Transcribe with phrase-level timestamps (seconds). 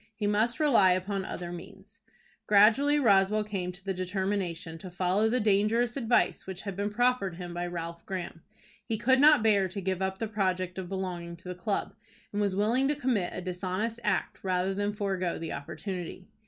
[0.15, 1.99] He must rely upon other means.
[2.47, 7.35] Gradually Roswell came to the determination to follow the dangerous advice which had been proffered
[7.35, 8.41] him by Ralph Graham.
[8.83, 11.93] He could not bear to give up the project of belonging to the club,
[12.33, 16.25] and was willing to commit a dishonest act rather than forego the opportunity.